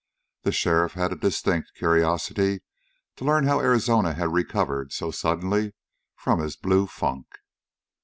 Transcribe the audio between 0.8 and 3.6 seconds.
had a distinct curiosity to learn